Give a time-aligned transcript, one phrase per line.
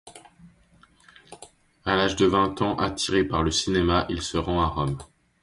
[1.85, 4.97] À l'âge de vingt ans, attiré par le cinéma, il se rend à Rome.